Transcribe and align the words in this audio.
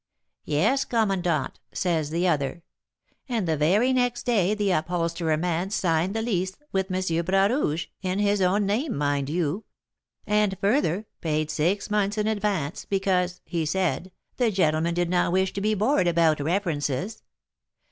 'Yes, 0.45 0.83
commandant,' 0.83 1.59
says 1.73 2.09
the 2.09 2.27
other. 2.27 2.63
And 3.29 3.47
the 3.47 3.55
very 3.55 3.93
next 3.93 4.23
day 4.23 4.55
the 4.55 4.71
upholsterer 4.71 5.37
man 5.37 5.69
signed 5.69 6.15
the 6.15 6.23
lease 6.23 6.57
with 6.71 6.91
M. 6.91 7.23
Bras 7.23 7.51
Rouge 7.51 7.85
(in 8.01 8.17
his 8.17 8.41
own 8.41 8.65
name, 8.65 8.95
mind 8.97 9.29
you); 9.29 9.63
and, 10.25 10.57
further, 10.59 11.05
paid 11.21 11.51
six 11.51 11.91
months 11.91 12.17
in 12.17 12.25
advance, 12.25 12.83
because, 12.83 13.41
he 13.45 13.63
said, 13.63 14.11
the 14.37 14.49
gentleman 14.49 14.95
did 14.95 15.07
not 15.11 15.33
wish 15.33 15.53
to 15.53 15.61
be 15.61 15.75
bored 15.75 16.07
about 16.07 16.39
references. 16.39 17.21